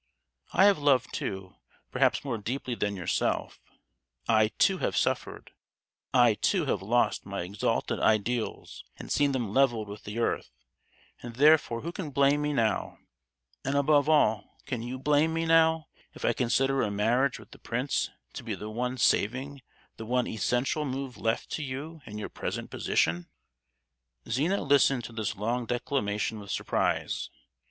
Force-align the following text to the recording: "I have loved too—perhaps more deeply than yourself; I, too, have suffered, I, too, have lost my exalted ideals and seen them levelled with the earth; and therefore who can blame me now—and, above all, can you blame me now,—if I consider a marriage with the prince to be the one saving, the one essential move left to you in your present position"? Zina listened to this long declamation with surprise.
"I 0.51 0.65
have 0.65 0.79
loved 0.79 1.13
too—perhaps 1.13 2.25
more 2.25 2.39
deeply 2.39 2.73
than 2.73 2.95
yourself; 2.95 3.61
I, 4.27 4.47
too, 4.47 4.79
have 4.79 4.97
suffered, 4.97 5.51
I, 6.11 6.33
too, 6.33 6.65
have 6.65 6.81
lost 6.81 7.23
my 7.27 7.43
exalted 7.43 7.99
ideals 7.99 8.83
and 8.97 9.11
seen 9.11 9.31
them 9.31 9.53
levelled 9.53 9.87
with 9.87 10.03
the 10.05 10.17
earth; 10.17 10.49
and 11.21 11.35
therefore 11.35 11.81
who 11.81 11.91
can 11.91 12.09
blame 12.09 12.41
me 12.41 12.51
now—and, 12.51 13.75
above 13.75 14.09
all, 14.09 14.57
can 14.65 14.81
you 14.81 14.97
blame 14.97 15.35
me 15.35 15.45
now,—if 15.45 16.25
I 16.25 16.33
consider 16.33 16.81
a 16.81 16.89
marriage 16.89 17.37
with 17.37 17.51
the 17.51 17.59
prince 17.59 18.09
to 18.33 18.41
be 18.43 18.55
the 18.55 18.71
one 18.71 18.97
saving, 18.97 19.61
the 19.97 20.05
one 20.07 20.25
essential 20.25 20.83
move 20.83 21.15
left 21.15 21.51
to 21.51 21.63
you 21.63 22.01
in 22.07 22.17
your 22.17 22.29
present 22.29 22.71
position"? 22.71 23.27
Zina 24.27 24.63
listened 24.63 25.03
to 25.03 25.13
this 25.13 25.35
long 25.35 25.67
declamation 25.67 26.39
with 26.39 26.49
surprise. 26.49 27.29